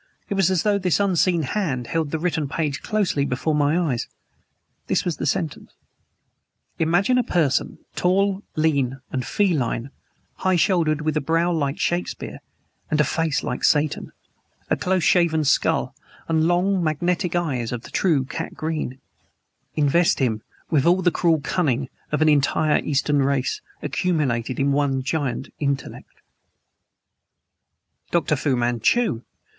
It 0.29 0.33
was 0.33 0.49
as 0.49 0.63
though 0.63 0.77
an 0.77 0.81
unseen 0.99 1.43
hand 1.43 1.85
held 1.85 2.09
the 2.09 2.17
written 2.17 2.49
page 2.49 2.81
closely 2.81 3.23
before 3.23 3.53
my 3.53 3.77
eyes. 3.77 4.07
This 4.87 5.05
was 5.05 5.17
the 5.17 5.27
sentence: 5.27 5.73
"Imagine 6.79 7.19
a 7.19 7.23
person, 7.23 7.77
tall, 7.95 8.41
lean, 8.55 8.99
and 9.11 9.23
feline, 9.23 9.91
high 10.37 10.55
shouldered, 10.55 11.01
with 11.01 11.15
a 11.17 11.21
brow 11.21 11.51
like 11.51 11.77
Shakespeare 11.79 12.39
and 12.89 12.99
a 12.99 13.03
face 13.03 13.43
like 13.43 13.63
Satan, 13.63 14.11
a 14.71 14.75
close 14.75 15.03
shaven 15.03 15.43
skull, 15.43 15.93
and 16.27 16.45
long, 16.47 16.83
magnetic 16.83 17.35
eyes 17.35 17.71
of 17.71 17.83
the 17.83 17.91
true 17.91 18.25
cat 18.25 18.55
green: 18.55 18.99
invest 19.75 20.17
him 20.17 20.41
with 20.71 20.87
all 20.87 21.03
the 21.03 21.11
cruel 21.11 21.41
cunning 21.41 21.89
of 22.11 22.23
an 22.23 22.27
entire 22.27 22.79
Eastern 22.79 23.19
race, 23.21 23.61
accumulated 23.83 24.59
in 24.59 24.71
one 24.71 25.03
giant 25.03 25.49
intellect..." 25.59 26.23
Dr. 28.11 28.35
Fu 28.35 28.55
Manchu! 28.55 29.21